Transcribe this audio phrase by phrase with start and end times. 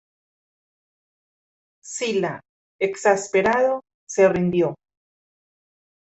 [1.83, 2.41] Sila,
[2.79, 4.73] exasperado, se rindió.